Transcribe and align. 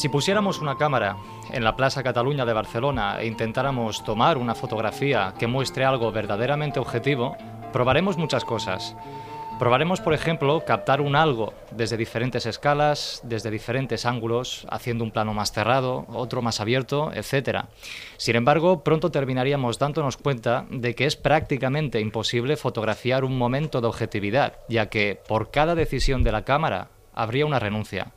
Si 0.00 0.08
pusiéramos 0.08 0.62
una 0.62 0.78
cámara 0.78 1.18
en 1.52 1.62
la 1.62 1.76
Plaza 1.76 2.02
Cataluña 2.02 2.46
de 2.46 2.54
Barcelona 2.54 3.20
e 3.20 3.26
intentáramos 3.26 4.02
tomar 4.02 4.38
una 4.38 4.54
fotografía 4.54 5.34
que 5.38 5.46
muestre 5.46 5.84
algo 5.84 6.10
verdaderamente 6.10 6.80
objetivo, 6.80 7.36
probaremos 7.70 8.16
muchas 8.16 8.46
cosas. 8.46 8.96
Probaremos, 9.58 10.00
por 10.00 10.14
ejemplo, 10.14 10.64
captar 10.64 11.02
un 11.02 11.16
algo 11.16 11.52
desde 11.72 11.98
diferentes 11.98 12.46
escalas, 12.46 13.20
desde 13.24 13.50
diferentes 13.50 14.06
ángulos, 14.06 14.66
haciendo 14.70 15.04
un 15.04 15.10
plano 15.10 15.34
más 15.34 15.52
cerrado, 15.52 16.06
otro 16.08 16.40
más 16.40 16.60
abierto, 16.60 17.12
etc. 17.12 17.66
Sin 18.16 18.36
embargo, 18.36 18.82
pronto 18.82 19.10
terminaríamos 19.10 19.78
dándonos 19.78 20.16
cuenta 20.16 20.64
de 20.70 20.94
que 20.94 21.04
es 21.04 21.16
prácticamente 21.16 22.00
imposible 22.00 22.56
fotografiar 22.56 23.22
un 23.22 23.36
momento 23.36 23.82
de 23.82 23.88
objetividad, 23.88 24.60
ya 24.66 24.86
que 24.86 25.20
por 25.28 25.50
cada 25.50 25.74
decisión 25.74 26.22
de 26.22 26.32
la 26.32 26.46
cámara 26.46 26.88
habría 27.12 27.44
una 27.44 27.58
renuncia. 27.58 28.14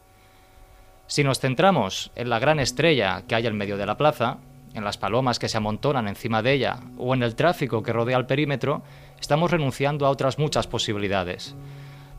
Si 1.08 1.24
nos 1.24 1.40
centramos 1.40 2.12
en 2.16 2.30
la 2.30 2.40
gran 2.40 2.60
estrella 2.60 3.24
que 3.28 3.36
hay 3.36 3.46
en 3.46 3.58
medio 3.58 3.78
de 3.78 3.86
la 3.86 3.98
plaza, 3.98 4.38
en 4.74 4.84
las 4.84 4.98
palomas 4.98 5.38
que 5.38 5.50
se 5.50 5.58
amontonan 5.58 6.08
encima 6.08 6.42
de 6.42 6.54
ella 6.54 6.80
o 6.98 7.14
en 7.14 7.24
el 7.24 7.36
tráfico 7.36 7.84
que 7.84 7.94
rodea 7.94 8.18
el 8.18 8.26
perímetro, 8.26 8.82
estamos 9.20 9.52
renunciando 9.52 10.06
a 10.06 10.10
otras 10.10 10.40
muchas 10.40 10.68
posibilidades. 10.68 11.56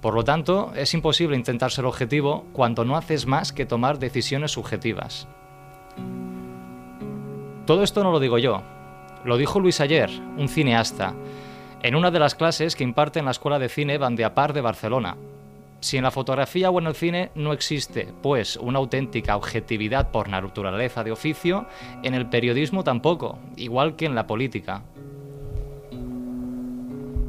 Por 0.00 0.14
lo 0.14 0.22
tanto, 0.22 0.72
es 0.76 0.92
imposible 0.94 1.36
intentar 1.36 1.70
ser 1.70 1.86
objetivo 1.86 2.44
cuando 2.52 2.84
no 2.84 2.96
haces 2.96 3.26
más 3.26 3.52
que 3.52 3.66
tomar 3.66 3.98
decisiones 3.98 4.52
subjetivas. 4.52 5.26
Todo 7.66 7.82
esto 7.82 8.04
no 8.04 8.12
lo 8.12 8.20
digo 8.20 8.36
yo, 8.38 8.62
lo 9.24 9.38
dijo 9.38 9.58
Luis 9.58 9.80
Ayer, 9.80 10.10
un 10.36 10.48
cineasta, 10.48 11.14
en 11.82 11.96
una 11.96 12.10
de 12.10 12.18
las 12.18 12.34
clases 12.34 12.76
que 12.76 12.84
imparte 12.84 13.18
en 13.18 13.24
la 13.24 13.30
Escuela 13.30 13.58
de 13.58 13.70
Cine 13.70 13.96
Van 13.96 14.16
de 14.16 14.24
Apar 14.24 14.52
de 14.52 14.60
Barcelona, 14.60 15.16
si 15.84 15.98
en 15.98 16.04
la 16.04 16.10
fotografía 16.10 16.70
o 16.70 16.80
en 16.80 16.86
el 16.86 16.94
cine 16.94 17.30
no 17.34 17.52
existe, 17.52 18.08
pues, 18.22 18.56
una 18.56 18.78
auténtica 18.78 19.36
objetividad 19.36 20.10
por 20.10 20.30
naturaleza 20.30 21.04
de 21.04 21.12
oficio, 21.12 21.66
en 22.02 22.14
el 22.14 22.30
periodismo 22.30 22.84
tampoco, 22.84 23.38
igual 23.58 23.94
que 23.94 24.06
en 24.06 24.14
la 24.14 24.26
política. 24.26 24.82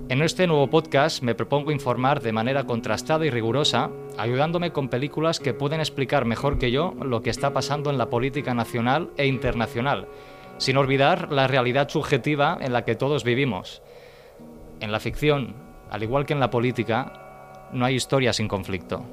En 0.08 0.22
este 0.22 0.48
nuevo 0.48 0.70
podcast 0.70 1.22
me 1.22 1.36
propongo 1.36 1.74
informar 1.74 2.22
de 2.22 2.32
manera 2.32 2.64
contrastada 2.64 3.26
y 3.26 3.30
rigurosa, 3.30 3.90
ayudándome 4.18 4.72
con 4.72 4.88
películas 4.88 5.42
que 5.42 5.54
pueden 5.54 5.82
explicar 5.82 6.24
mejor 6.24 6.58
que 6.58 6.72
yo 6.72 6.94
lo 7.02 7.22
que 7.22 7.32
está 7.32 7.52
pasando 7.52 7.90
en 7.90 7.98
la 7.98 8.10
política 8.10 8.54
nacional 8.54 9.10
e 9.18 9.28
internacional, 9.28 10.08
sin 10.60 10.78
olvidar 10.78 11.30
la 11.30 11.48
realidad 11.48 11.90
subjetiva 11.90 12.58
en 12.62 12.72
la 12.72 12.86
que 12.86 12.96
todos 12.96 13.26
vivimos. 13.26 13.82
En 14.80 14.94
la 14.94 15.02
ficción, 15.02 15.56
al 15.92 16.04
igual 16.04 16.26
que 16.26 16.32
en 16.32 16.40
la 16.40 16.52
política, 16.52 17.25
no 17.72 17.86
hay 17.86 17.96
historia 17.96 18.34
sin 18.34 18.48
conflicto. 18.48 19.04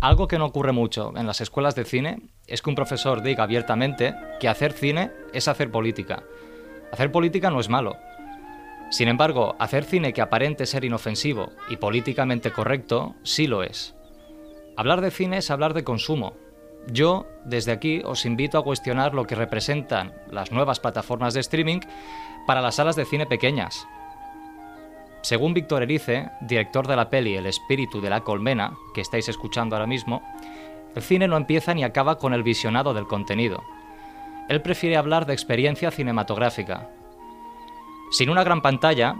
Algo 0.00 0.28
que 0.28 0.38
no 0.38 0.44
ocurre 0.44 0.72
mucho 0.72 1.12
en 1.16 1.26
las 1.26 1.40
escuelas 1.40 1.74
de 1.74 1.84
cine 1.84 2.18
es 2.46 2.60
que 2.60 2.68
un 2.68 2.76
profesor 2.76 3.22
diga 3.22 3.44
abiertamente 3.44 4.14
que 4.38 4.48
hacer 4.48 4.72
cine 4.72 5.10
es 5.32 5.48
hacer 5.48 5.70
política. 5.70 6.22
Hacer 6.92 7.10
política 7.10 7.50
no 7.50 7.58
es 7.58 7.70
malo. 7.70 7.96
Sin 8.90 9.08
embargo, 9.08 9.56
hacer 9.58 9.84
cine 9.84 10.12
que 10.12 10.20
aparente 10.20 10.66
ser 10.66 10.84
inofensivo 10.84 11.52
y 11.70 11.78
políticamente 11.78 12.52
correcto 12.52 13.14
sí 13.22 13.46
lo 13.46 13.62
es. 13.62 13.94
Hablar 14.76 15.00
de 15.00 15.10
cine 15.10 15.38
es 15.38 15.50
hablar 15.50 15.72
de 15.72 15.84
consumo. 15.84 16.34
Yo, 16.92 17.26
desde 17.44 17.72
aquí, 17.72 18.02
os 18.04 18.26
invito 18.26 18.58
a 18.58 18.62
cuestionar 18.62 19.14
lo 19.14 19.24
que 19.24 19.34
representan 19.34 20.12
las 20.30 20.52
nuevas 20.52 20.80
plataformas 20.80 21.32
de 21.32 21.40
streaming 21.40 21.80
para 22.46 22.60
las 22.60 22.74
salas 22.74 22.94
de 22.94 23.06
cine 23.06 23.24
pequeñas, 23.24 23.86
según 25.24 25.54
Víctor 25.54 25.82
Erice, 25.82 26.30
director 26.42 26.86
de 26.86 26.96
la 26.96 27.08
peli 27.08 27.34
El 27.34 27.46
espíritu 27.46 28.02
de 28.02 28.10
la 28.10 28.20
colmena, 28.20 28.76
que 28.92 29.00
estáis 29.00 29.26
escuchando 29.30 29.74
ahora 29.74 29.86
mismo, 29.86 30.22
el 30.94 31.02
cine 31.02 31.26
no 31.26 31.38
empieza 31.38 31.72
ni 31.72 31.82
acaba 31.82 32.18
con 32.18 32.34
el 32.34 32.42
visionado 32.42 32.92
del 32.92 33.06
contenido. 33.06 33.64
Él 34.50 34.60
prefiere 34.60 34.98
hablar 34.98 35.24
de 35.24 35.32
experiencia 35.32 35.90
cinematográfica. 35.90 36.90
Sin 38.10 38.28
una 38.28 38.44
gran 38.44 38.60
pantalla, 38.60 39.16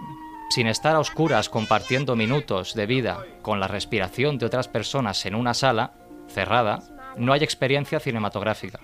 sin 0.51 0.67
estar 0.67 0.95
a 0.95 1.01
oscuras 1.01 1.49
compartiendo 1.49 2.17
minutos 2.17 2.75
de 2.75 2.85
vida 2.85 3.25
con 3.41 3.59
la 3.59 3.67
respiración 3.67 4.37
de 4.37 4.45
otras 4.45 4.69
personas 4.69 5.25
en 5.25 5.35
una 5.35 5.55
sala 5.55 5.95
cerrada, 6.29 6.81
no 7.17 7.33
hay 7.33 7.43
experiencia 7.43 7.99
cinematográfica. 7.99 8.81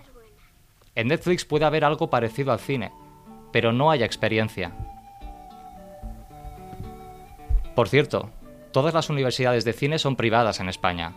En 0.94 1.08
Netflix 1.08 1.44
puede 1.44 1.66
haber 1.66 1.84
algo 1.84 2.08
parecido 2.08 2.50
al 2.50 2.60
cine, 2.60 2.92
pero 3.52 3.74
no 3.74 3.90
hay 3.90 4.04
experiencia. 4.04 4.72
Por 7.80 7.88
cierto, 7.88 8.28
todas 8.72 8.92
las 8.92 9.08
universidades 9.08 9.64
de 9.64 9.72
cine 9.72 9.98
son 9.98 10.14
privadas 10.14 10.60
en 10.60 10.68
España. 10.68 11.14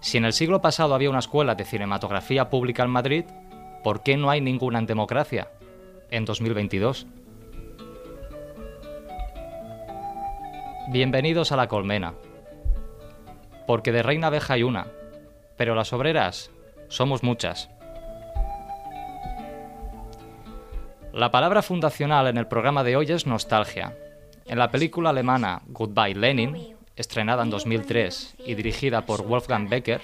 Si 0.00 0.18
en 0.18 0.24
el 0.24 0.32
siglo 0.32 0.60
pasado 0.60 0.92
había 0.92 1.08
una 1.08 1.20
escuela 1.20 1.54
de 1.54 1.64
cinematografía 1.64 2.50
pública 2.50 2.82
en 2.82 2.90
Madrid, 2.90 3.24
¿por 3.84 4.02
qué 4.02 4.16
no 4.16 4.28
hay 4.28 4.40
ninguna 4.40 4.80
en 4.80 4.86
democracia 4.86 5.52
en 6.10 6.24
2022? 6.24 7.06
Bienvenidos 10.88 11.52
a 11.52 11.56
la 11.56 11.68
colmena. 11.68 12.14
Porque 13.64 13.92
de 13.92 14.02
reina 14.02 14.26
abeja 14.26 14.54
hay 14.54 14.64
una, 14.64 14.88
pero 15.56 15.76
las 15.76 15.92
obreras 15.92 16.50
somos 16.88 17.22
muchas. 17.22 17.70
La 21.12 21.30
palabra 21.30 21.62
fundacional 21.62 22.26
en 22.26 22.36
el 22.36 22.48
programa 22.48 22.82
de 22.82 22.96
hoy 22.96 23.06
es 23.12 23.28
nostalgia. 23.28 23.96
En 24.46 24.58
la 24.58 24.70
película 24.70 25.10
alemana 25.10 25.62
Goodbye 25.68 26.14
Lenin, 26.14 26.76
estrenada 26.96 27.42
en 27.42 27.50
2003 27.50 28.36
y 28.44 28.54
dirigida 28.54 29.06
por 29.06 29.26
Wolfgang 29.26 29.70
Becker, 29.70 30.02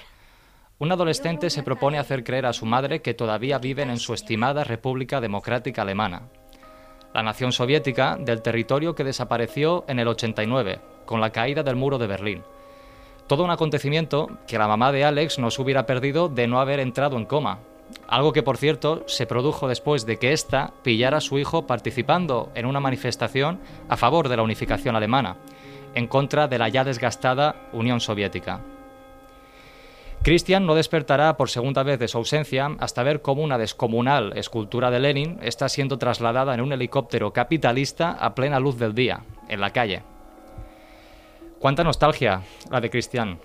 un 0.79 0.91
adolescente 0.91 1.51
se 1.51 1.61
propone 1.61 1.99
hacer 1.99 2.23
creer 2.23 2.47
a 2.47 2.53
su 2.53 2.65
madre 2.65 3.03
que 3.03 3.13
todavía 3.13 3.59
viven 3.59 3.91
en 3.91 3.99
su 3.99 4.15
estimada 4.15 4.63
República 4.63 5.21
Democrática 5.21 5.83
Alemana, 5.83 6.23
la 7.13 7.21
nación 7.21 7.51
soviética 7.51 8.17
del 8.19 8.41
territorio 8.41 8.95
que 8.95 9.03
desapareció 9.03 9.85
en 9.87 9.99
el 9.99 10.07
89, 10.07 10.79
con 11.05 11.21
la 11.21 11.31
caída 11.31 11.61
del 11.61 11.75
muro 11.75 11.99
de 11.99 12.07
Berlín. 12.07 12.43
Todo 13.27 13.43
un 13.43 13.51
acontecimiento 13.51 14.39
que 14.47 14.57
la 14.57 14.67
mamá 14.67 14.91
de 14.91 15.05
Alex 15.05 15.37
no 15.37 15.51
se 15.51 15.61
hubiera 15.61 15.85
perdido 15.85 16.29
de 16.29 16.47
no 16.47 16.59
haber 16.59 16.79
entrado 16.79 17.15
en 17.15 17.25
coma, 17.25 17.59
algo 18.07 18.33
que, 18.33 18.43
por 18.43 18.57
cierto, 18.57 19.03
se 19.07 19.25
produjo 19.25 19.67
después 19.67 20.05
de 20.05 20.17
que 20.17 20.33
ésta 20.33 20.73
pillara 20.83 21.17
a 21.17 21.21
su 21.21 21.39
hijo 21.39 21.67
participando 21.67 22.51
en 22.55 22.65
una 22.65 22.79
manifestación 22.79 23.59
a 23.89 23.97
favor 23.97 24.29
de 24.29 24.37
la 24.37 24.43
unificación 24.43 24.95
alemana, 24.95 25.37
en 25.95 26.07
contra 26.07 26.47
de 26.47 26.57
la 26.57 26.69
ya 26.69 26.83
desgastada 26.83 27.55
Unión 27.73 27.99
Soviética. 27.99 28.61
Christian 30.23 30.67
no 30.67 30.75
despertará 30.75 31.35
por 31.35 31.49
segunda 31.49 31.81
vez 31.81 31.97
de 31.97 32.07
su 32.07 32.19
ausencia 32.19 32.69
hasta 32.79 33.01
ver 33.01 33.23
cómo 33.23 33.41
una 33.41 33.57
descomunal 33.57 34.37
escultura 34.37 34.91
de 34.91 34.99
Lenin 34.99 35.39
está 35.41 35.67
siendo 35.67 35.97
trasladada 35.97 36.53
en 36.53 36.61
un 36.61 36.71
helicóptero 36.73 37.33
capitalista 37.33 38.11
a 38.11 38.35
plena 38.35 38.59
luz 38.59 38.77
del 38.77 38.93
día, 38.93 39.23
en 39.49 39.59
la 39.59 39.71
calle. 39.71 40.03
Cuánta 41.57 41.83
nostalgia 41.83 42.43
la 42.69 42.79
de 42.81 42.91
Christian. 42.91 43.39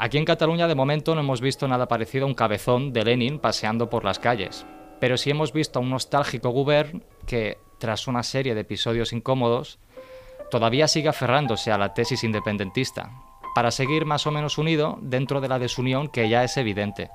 Aquí 0.00 0.16
en 0.16 0.24
Cataluña 0.24 0.68
de 0.68 0.76
momento 0.76 1.14
no 1.14 1.22
hemos 1.22 1.40
visto 1.40 1.66
nada 1.66 1.88
parecido 1.88 2.24
a 2.24 2.28
un 2.28 2.34
cabezón 2.34 2.92
de 2.92 3.04
Lenin 3.04 3.40
paseando 3.40 3.90
por 3.90 4.04
las 4.04 4.20
calles, 4.20 4.64
pero 5.00 5.16
sí 5.16 5.30
hemos 5.30 5.52
visto 5.52 5.78
a 5.78 5.82
un 5.82 5.90
nostálgico 5.90 6.50
gobierno 6.50 7.00
que, 7.26 7.58
tras 7.78 8.06
una 8.06 8.22
serie 8.22 8.54
de 8.54 8.60
episodios 8.60 9.12
incómodos, 9.12 9.80
todavía 10.52 10.86
sigue 10.86 11.08
aferrándose 11.08 11.72
a 11.72 11.78
la 11.78 11.94
tesis 11.94 12.22
independentista, 12.22 13.10
para 13.56 13.72
seguir 13.72 14.04
más 14.04 14.24
o 14.28 14.30
menos 14.30 14.56
unido 14.56 14.98
dentro 15.02 15.40
de 15.40 15.48
la 15.48 15.58
desunión 15.58 16.06
que 16.06 16.28
ya 16.28 16.44
es 16.44 16.56
evidente. 16.56 17.10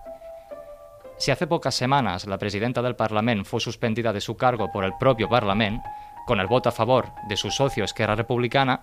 Si 1.18 1.31
hace 1.31 1.47
pocas 1.47 1.75
semanas 1.75 2.27
la 2.27 2.38
presidenta 2.38 2.81
del 2.81 2.97
Parlamento 2.97 3.45
fue 3.45 3.62
suspendida 3.62 4.12
de 4.12 4.19
su 4.19 4.35
cargo 4.35 4.74
por 4.74 4.83
el 4.83 4.91
propio 5.00 5.30
Parlamento, 5.30 5.88
con 6.25 6.40
el 6.40 6.48
voto 6.48 6.70
a 6.70 6.72
favor 6.72 7.10
de 7.28 7.38
su 7.38 7.52
socio 7.52 7.84
Esquerra 7.84 8.16
Republicana, 8.16 8.81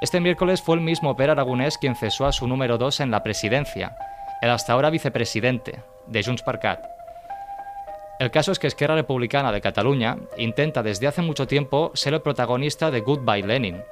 este 0.00 0.20
miércoles 0.20 0.62
fue 0.62 0.76
el 0.76 0.82
mismo 0.82 1.16
Per 1.16 1.30
Aragonés 1.30 1.78
quien 1.78 1.96
cesó 1.96 2.26
a 2.26 2.32
su 2.32 2.46
número 2.46 2.78
2 2.78 3.00
en 3.00 3.10
la 3.10 3.22
presidencia, 3.22 3.96
el 4.42 4.50
hasta 4.50 4.72
ahora 4.72 4.90
vicepresidente 4.90 5.82
de 6.06 6.22
Junts 6.22 6.42
per 6.42 6.58
Cat. 6.58 6.84
El 8.18 8.30
caso 8.30 8.50
es 8.50 8.58
que 8.58 8.66
Esquerra 8.66 8.94
Republicana 8.94 9.52
de 9.52 9.60
Cataluña 9.60 10.16
intenta 10.38 10.82
desde 10.82 11.06
hace 11.06 11.20
mucho 11.20 11.46
tiempo 11.46 11.90
ser 11.94 12.14
el 12.14 12.22
protagonista 12.22 12.90
de 12.90 13.00
Goodbye 13.00 13.46
Lenin. 13.46 13.82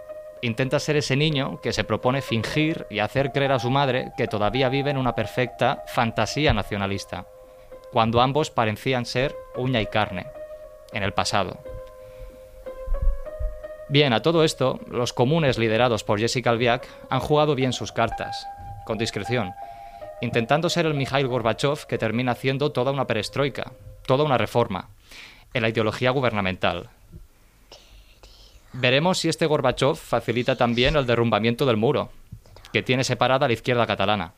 Intenta 0.40 0.78
ser 0.78 0.96
ese 0.96 1.16
niño 1.16 1.60
que 1.60 1.72
se 1.74 1.84
propone 1.84 2.22
fingir 2.22 2.86
y 2.90 3.00
hacer 3.00 3.32
creer 3.32 3.52
a 3.52 3.58
su 3.58 3.70
madre 3.70 4.12
que 4.16 4.26
todavía 4.26 4.70
vive 4.70 4.90
en 4.90 4.96
una 4.96 5.14
perfecta 5.14 5.84
fantasía 5.86 6.54
nacionalista, 6.54 7.26
cuando 7.92 8.20
ambos 8.20 8.50
parecían 8.50 9.04
ser 9.04 9.34
uña 9.56 9.80
y 9.80 9.86
carne, 9.86 10.26
en 10.92 11.02
el 11.02 11.12
pasado. 11.12 11.58
Bien, 13.94 14.12
a 14.12 14.22
todo 14.22 14.42
esto, 14.42 14.80
los 14.90 15.12
comunes 15.12 15.56
liderados 15.56 16.02
por 16.02 16.18
Jessica 16.18 16.50
Albiac 16.50 16.84
han 17.10 17.20
jugado 17.20 17.54
bien 17.54 17.72
sus 17.72 17.92
cartas, 17.92 18.44
con 18.86 18.98
discreción, 18.98 19.54
intentando 20.20 20.68
ser 20.68 20.86
el 20.86 20.94
Mikhail 20.94 21.28
Gorbachev 21.28 21.86
que 21.86 21.96
termina 21.96 22.32
haciendo 22.32 22.72
toda 22.72 22.90
una 22.90 23.06
perestroika, 23.06 23.70
toda 24.04 24.24
una 24.24 24.36
reforma 24.36 24.88
en 25.52 25.62
la 25.62 25.68
ideología 25.68 26.10
gubernamental. 26.10 26.88
Veremos 28.72 29.18
si 29.18 29.28
este 29.28 29.46
Gorbachev 29.46 29.94
facilita 29.94 30.56
también 30.56 30.96
el 30.96 31.06
derrumbamiento 31.06 31.64
del 31.64 31.76
muro, 31.76 32.10
que 32.72 32.82
tiene 32.82 33.04
separada 33.04 33.44
a 33.44 33.48
la 33.48 33.54
izquierda 33.54 33.86
catalana. 33.86 34.32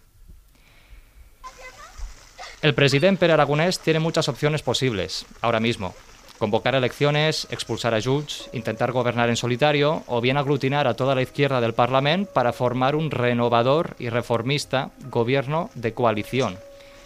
El 2.60 2.74
presidente 2.74 3.24
Aragonés 3.32 3.78
tiene 3.80 4.00
muchas 4.00 4.28
opciones 4.28 4.60
posibles 4.60 5.24
ahora 5.40 5.60
mismo. 5.60 5.94
Convocar 6.38 6.74
elecciones, 6.74 7.46
expulsar 7.50 7.94
a 7.94 8.02
Junts, 8.02 8.50
intentar 8.52 8.92
gobernar 8.92 9.30
en 9.30 9.36
solitario 9.36 10.02
o 10.06 10.20
bien 10.20 10.36
aglutinar 10.36 10.86
a 10.86 10.94
toda 10.94 11.14
la 11.14 11.22
izquierda 11.22 11.62
del 11.62 11.72
Parlamento 11.72 12.30
para 12.32 12.52
formar 12.52 12.94
un 12.94 13.10
renovador 13.10 13.96
y 13.98 14.10
reformista 14.10 14.90
gobierno 15.08 15.70
de 15.74 15.94
coalición 15.94 16.58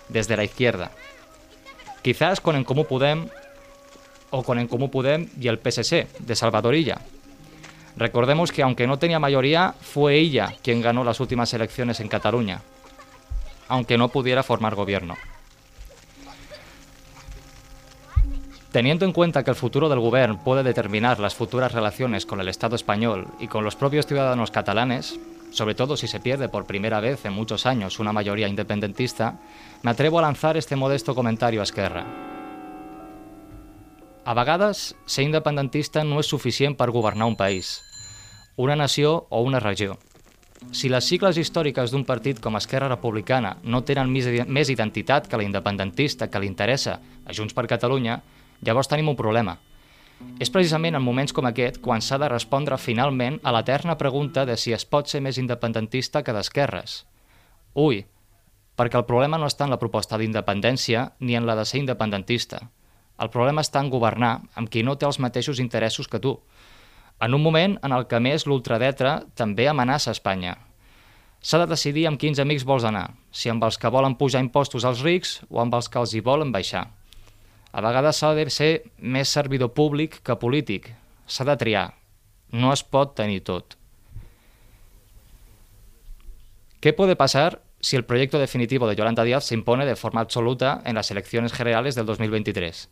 desde 0.09 0.37
la 0.37 0.43
izquierda. 0.43 0.91
Quizás 2.03 2.41
con 2.41 2.56
En 2.56 2.65
Comú 2.65 2.87
Podem 2.87 3.29
o 4.31 4.43
con 4.43 4.59
En 4.59 4.67
Comú 4.67 4.91
Podem 4.91 5.29
y 5.41 5.47
el 5.47 5.59
PSC 5.59 6.09
de 6.19 6.35
Salvador 6.35 6.75
Illa. 6.75 6.99
Recordemos 7.97 8.50
que 8.50 8.62
aunque 8.62 8.88
no 8.88 8.99
tenía 8.99 9.21
mayoría, 9.21 9.75
fue 9.81 10.17
ella 10.17 10.55
quien 10.62 10.81
ganó 10.81 11.05
las 11.05 11.21
últimas 11.21 11.55
elecciones 11.55 12.00
en 12.00 12.09
Cataluña, 12.09 12.62
aunque 13.69 13.97
no 13.97 14.09
pudiera 14.09 14.43
formar 14.43 14.75
gobierno. 14.75 15.17
Teniendo 18.72 19.05
en 19.05 19.12
cuenta 19.12 19.43
que 19.43 19.50
el 19.50 19.56
futuro 19.56 19.88
del 19.88 19.99
gobierno 19.99 20.38
puede 20.38 20.62
determinar 20.62 21.19
las 21.19 21.34
futuras 21.34 21.72
relaciones 21.72 22.25
con 22.25 22.40
el 22.40 22.49
Estado 22.49 22.76
español 22.76 23.26
y 23.40 23.49
con 23.49 23.64
los 23.64 23.75
propios 23.75 24.06
ciudadanos 24.06 24.52
catalanes, 24.52 25.19
sobre 25.50 25.75
todo 25.75 25.96
si 25.96 26.06
se 26.06 26.20
pierde 26.20 26.49
por 26.49 26.67
primera 26.67 27.00
vez 27.00 27.25
en 27.25 27.32
muchos 27.32 27.67
años 27.67 27.99
una 27.99 28.12
mayoría 28.12 28.46
independentista, 28.46 29.40
me 29.82 29.90
atrevo 29.90 30.20
a 30.20 30.22
lanzar 30.22 30.56
este 30.56 30.76
modesto 30.76 31.17
comentario 31.17 31.61
a 31.61 31.64
Esquerra. 31.64 32.06
A 34.25 34.34
vegades, 34.34 34.94
ser 35.06 35.25
independentista 35.25 36.05
no 36.05 36.20
és 36.22 36.28
suficient 36.31 36.76
per 36.78 36.93
governar 36.94 37.26
un 37.26 37.34
país, 37.34 37.81
una 38.55 38.76
nació 38.76 39.26
o 39.31 39.40
una 39.43 39.58
regió. 39.58 39.99
Si 40.70 40.93
les 40.93 41.08
sigles 41.08 41.40
històriques 41.40 41.90
d'un 41.90 42.05
partit 42.05 42.38
com 42.38 42.55
Esquerra 42.55 42.93
Republicana 42.93 43.56
no 43.64 43.81
tenen 43.82 44.12
més 44.12 44.70
identitat 44.70 45.26
que 45.26 45.40
la 45.40 45.46
independentista 45.49 46.28
que 46.31 46.38
li 46.38 46.46
interessa 46.46 47.00
a 47.25 47.34
Junts 47.34 47.56
per 47.56 47.67
Catalunya, 47.67 48.20
llavors 48.62 48.88
tenim 48.88 49.08
un 49.08 49.18
problema– 49.18 49.58
és 50.40 50.50
precisament 50.52 50.96
en 50.96 51.04
moments 51.04 51.32
com 51.36 51.46
aquest 51.48 51.78
quan 51.84 52.02
s'ha 52.04 52.18
de 52.20 52.28
respondre 52.28 52.76
finalment 52.80 53.38
a 53.42 53.52
l'eterna 53.56 53.96
pregunta 54.00 54.44
de 54.48 54.56
si 54.60 54.74
es 54.76 54.84
pot 54.84 55.08
ser 55.08 55.20
més 55.24 55.38
independentista 55.40 56.22
que 56.24 56.34
d'esquerres. 56.36 57.04
Ui, 57.74 58.02
perquè 58.76 59.00
el 59.00 59.08
problema 59.08 59.40
no 59.40 59.48
està 59.48 59.64
en 59.64 59.72
la 59.74 59.80
proposta 59.80 60.18
d'independència 60.20 61.10
ni 61.20 61.36
en 61.36 61.48
la 61.48 61.56
de 61.56 61.64
ser 61.64 61.80
independentista. 61.80 62.60
El 63.20 63.32
problema 63.32 63.64
està 63.64 63.80
en 63.80 63.90
governar 63.92 64.34
amb 64.56 64.68
qui 64.72 64.84
no 64.84 64.96
té 64.96 65.08
els 65.08 65.20
mateixos 65.20 65.60
interessos 65.60 66.08
que 66.08 66.20
tu. 66.20 66.36
En 67.20 67.36
un 67.36 67.42
moment 67.44 67.76
en 67.84 67.92
el 67.92 68.06
que 68.08 68.20
més 68.20 68.46
l'ultradetra 68.48 69.20
també 69.36 69.68
amenaça 69.68 70.12
Espanya. 70.16 70.56
S'ha 71.40 71.60
de 71.60 71.68
decidir 71.68 72.06
amb 72.08 72.20
quins 72.20 72.40
amics 72.40 72.64
vols 72.68 72.84
anar, 72.84 73.10
si 73.32 73.48
amb 73.48 73.64
els 73.64 73.80
que 73.80 73.92
volen 73.92 74.16
pujar 74.20 74.44
impostos 74.44 74.84
als 74.84 75.04
rics 75.04 75.38
o 75.48 75.60
amb 75.60 75.76
els 75.76 75.88
que 75.88 76.00
els 76.00 76.12
hi 76.12 76.20
volen 76.24 76.52
baixar. 76.52 76.88
A 77.72 77.81
vegades 77.81 78.19
s'ha 78.19 78.32
de 78.34 78.49
ser 78.50 78.70
més 78.99 79.31
servidor 79.31 79.70
públic 79.75 80.19
que 80.26 80.34
polític. 80.34 80.90
S'ha 81.26 81.44
de. 81.46 81.84
No 82.50 82.72
es 82.72 82.82
pot 82.82 83.14
tenir 83.14 83.44
tot. 83.44 83.76
¿Qué 86.81 86.93
puede 86.93 87.14
pasar 87.14 87.62
si 87.81 87.94
el 87.96 88.05
proyecto 88.05 88.38
definitivo 88.38 88.88
de 88.88 88.96
Yolanda 88.96 89.22
Díaz 89.22 89.44
se 89.44 89.55
impone 89.55 89.87
de 89.87 89.94
forma 89.94 90.20
absoluta 90.20 90.82
en 90.84 90.96
las 90.96 91.11
elecciones 91.11 91.52
generales 91.52 91.94
del 91.94 92.06
2023? 92.06 92.88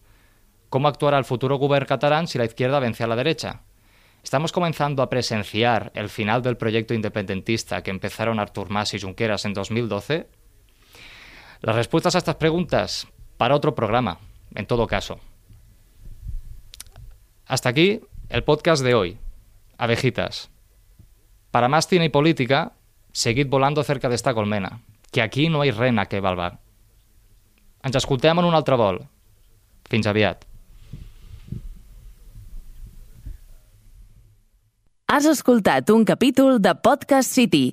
¿Cómo 0.69 0.87
actuará 0.87 1.19
el 1.19 1.25
futuro 1.25 1.57
gobierno 1.57 1.89
catalán 1.89 2.29
si 2.29 2.39
la 2.39 2.45
izquierda 2.45 2.79
vence 2.79 3.03
a 3.03 3.09
la 3.09 3.17
derecha? 3.17 3.63
¿Estamos 4.23 4.53
comenzando 4.53 5.03
a 5.03 5.09
presenciar 5.09 5.91
el 5.95 6.09
final 6.09 6.43
del 6.43 6.57
proyecto 6.57 6.95
independentista 6.95 7.83
que 7.83 7.91
empezaron 7.91 8.39
Artur 8.39 8.69
Mas 8.69 8.95
y 8.95 9.01
Junqueras 9.01 9.45
en 9.45 9.55
2012? 9.55 10.29
Las 11.63 11.75
respuestas 11.75 12.15
a 12.15 12.19
estas 12.19 12.37
preguntas 12.37 13.09
para 13.39 13.57
otro 13.57 13.75
programa 13.75 14.19
en 14.55 14.67
todo 14.67 14.87
caso. 14.87 15.19
Hasta 17.47 17.69
aquí 17.69 18.01
el 18.29 18.45
podcast 18.45 18.83
de 18.83 18.95
hoy. 18.95 19.19
Abejitas. 19.79 20.51
Para 21.51 21.69
más 21.69 21.87
cine 21.87 22.07
y 22.07 22.09
política, 22.09 22.73
seguid 23.13 23.49
volando 23.49 23.83
cerca 23.83 24.09
de 24.09 24.15
esta 24.15 24.35
colmena, 24.35 24.83
que 25.11 25.23
aquí 25.23 25.49
no 25.49 25.63
hay 25.63 25.71
rena 25.71 26.07
que 26.07 26.21
valvar. 26.21 26.59
Ens 27.83 27.97
escoltem 27.97 28.39
en 28.39 28.45
un 28.45 28.55
altre 28.59 28.77
vol. 28.77 29.01
Fins 29.89 30.07
aviat. 30.11 30.45
Has 35.09 35.25
escoltat 35.25 35.89
un 35.89 36.05
capítol 36.05 36.59
de 36.61 36.75
Podcast 36.75 37.33
City, 37.33 37.73